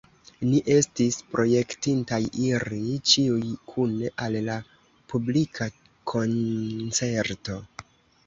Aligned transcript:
Ni 0.51 0.59
estis 0.75 1.17
projektintaj 1.33 2.19
iri 2.45 2.79
ĉiuj 3.11 3.51
kune 3.73 4.09
al 4.27 4.37
la 4.47 4.55
publika 5.13 5.67
koncerto. 6.13 7.59